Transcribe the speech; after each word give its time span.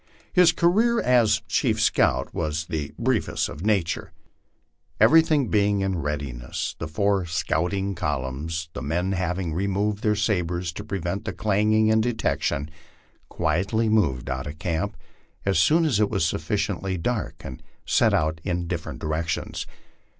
His 0.33 0.51
career 0.51 0.99
as 0.99 1.43
* 1.45 1.47
chief 1.47 1.79
scout" 1.79 2.33
was 2.33 2.63
of 2.63 2.69
the 2.69 2.91
briefest 2.97 3.51
nature. 3.61 4.11
Everything 4.99 5.49
being 5.49 5.81
in 5.81 5.99
readiness, 5.99 6.75
tha 6.79 6.85
LIFE 6.85 6.97
ON 6.97 7.05
THE 7.05 7.11
PLAINS. 7.27 7.43
133 7.47 7.93
*bur 7.93 7.93
scouting 7.93 7.93
columns, 7.95 8.69
the 8.73 8.81
men 8.81 9.11
having 9.11 9.53
removed 9.53 10.01
their 10.01 10.15
sabres 10.15 10.73
to 10.73 10.83
prevent 10.83 11.37
clang* 11.37 11.73
ing 11.73 11.91
and 11.91 12.01
detection, 12.01 12.71
quietly 13.29 13.89
moved 13.89 14.27
out 14.27 14.47
of 14.47 14.57
camp 14.57 14.97
as 15.45 15.59
soon 15.59 15.85
as 15.85 15.99
it 15.99 16.09
was 16.09 16.25
sufficiently 16.25 16.97
dark, 16.97 17.35
and 17.45 17.61
set 17.85 18.11
out 18.15 18.41
in 18.43 18.65
different 18.65 18.97
directions. 18.97 19.67